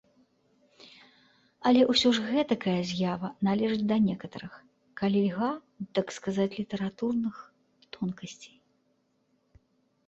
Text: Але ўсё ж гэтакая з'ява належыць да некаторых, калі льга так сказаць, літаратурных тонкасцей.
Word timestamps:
Але 1.71 1.81
ўсё 1.93 2.09
ж 2.17 2.23
гэтакая 2.29 2.73
з'ява 2.91 3.29
належыць 3.49 3.85
да 3.91 3.97
некаторых, 4.09 4.53
калі 5.03 5.19
льга 5.27 5.51
так 5.99 6.07
сказаць, 6.21 6.53
літаратурных 6.59 7.35
тонкасцей. 7.99 8.55